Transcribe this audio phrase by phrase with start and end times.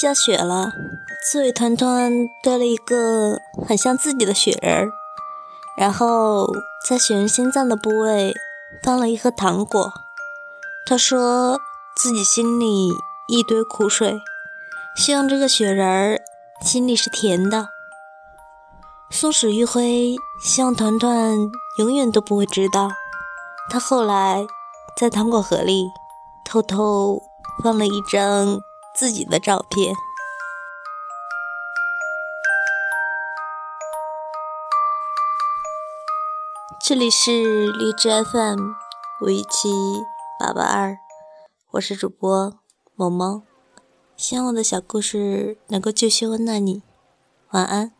[0.00, 0.72] 下雪了，
[1.22, 2.10] 刺猬团团
[2.42, 4.90] 堆了一个很像自己的雪人，
[5.76, 6.48] 然后
[6.88, 8.32] 在雪人心脏的部位
[8.82, 9.92] 放了一盒糖果。
[10.86, 11.60] 他说
[11.94, 12.88] 自己心里
[13.28, 14.22] 一堆苦水，
[14.96, 16.18] 希望这个雪人儿
[16.64, 17.68] 心里是甜的。
[19.10, 21.36] 松鼠玉辉希望团团
[21.76, 22.88] 永远都不会知道，
[23.68, 24.46] 他后来
[24.96, 25.84] 在糖果盒里
[26.42, 27.20] 偷偷
[27.62, 28.62] 放了一张。
[29.00, 29.94] 自己的照片。
[36.86, 38.60] 这里是荔枝 FM
[39.22, 39.70] 五一七
[40.38, 40.98] 八八二，
[41.70, 42.58] 我是主播
[42.94, 43.42] 萌萌，
[44.18, 46.82] 希望我的小故事能够继续温暖你，
[47.52, 47.99] 晚安。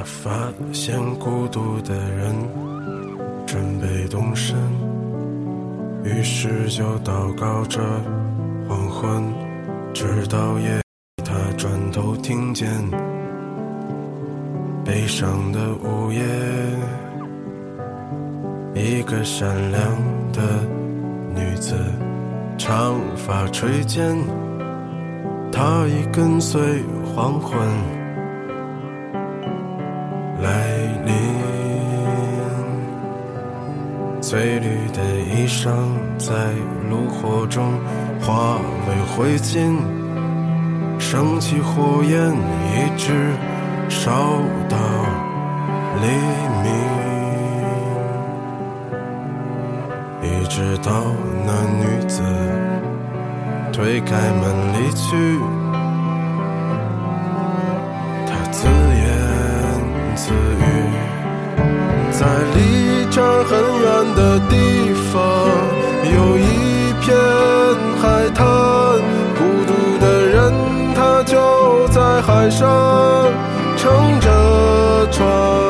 [0.00, 2.34] 他发现孤独的人
[3.46, 4.56] 准备动身，
[6.02, 7.82] 于是就祷告着
[8.66, 9.22] 黄昏，
[9.92, 10.80] 直到夜。
[11.22, 12.66] 他转头听见
[14.86, 16.22] 悲伤的午夜，
[18.72, 19.82] 一个善良
[20.32, 20.64] 的
[21.34, 21.76] 女子，
[22.56, 24.16] 长发垂肩，
[25.52, 26.58] 她已跟随
[27.14, 27.99] 黄昏。
[30.42, 30.48] 来
[31.04, 31.12] 临，
[34.22, 35.70] 翠绿的衣裳
[36.18, 36.34] 在
[36.88, 37.78] 炉火中
[38.20, 38.56] 化
[38.88, 39.76] 为灰烬，
[40.98, 43.32] 升起火焰，一直
[43.88, 44.10] 烧
[44.68, 44.78] 到
[46.00, 46.06] 黎
[46.62, 46.68] 明，
[50.22, 50.90] 一直到
[51.44, 52.22] 那女子
[53.72, 55.38] 推开门离去。
[60.20, 60.62] 词语，
[62.10, 64.52] 在离这儿很远的地
[65.10, 65.16] 方，
[66.14, 67.16] 有一片
[68.02, 68.44] 海滩，
[69.38, 70.52] 孤独的人
[70.94, 72.68] 他就在海上
[73.78, 75.69] 撑着船。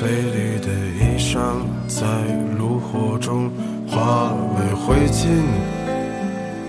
[0.00, 0.68] 翠绿的
[0.98, 2.06] 衣裳在
[2.56, 3.50] 炉火中
[3.86, 5.26] 化为灰烬，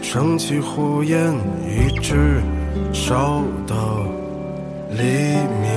[0.01, 1.33] 升起火焰，
[1.65, 2.41] 一直
[2.91, 4.03] 烧到
[4.89, 5.01] 黎
[5.61, 5.71] 明，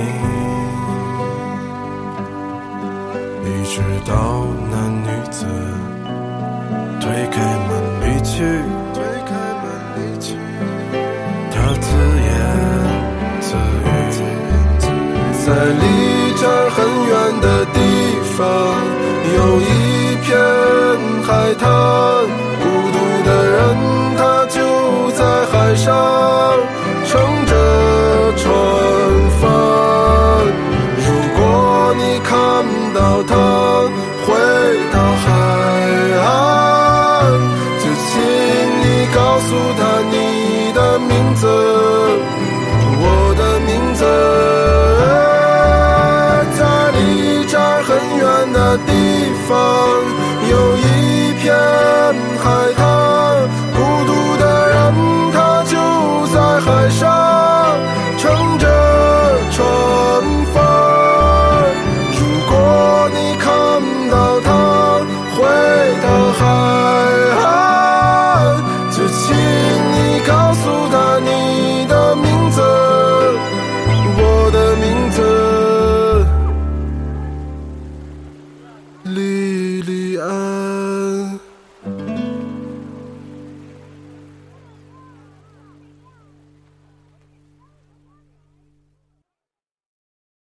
[3.45, 5.45] 一直到那女子。
[15.45, 17.77] 在离这儿很远的地
[18.35, 18.41] 方，
[19.37, 20.33] 有一片
[21.21, 21.65] 海滩。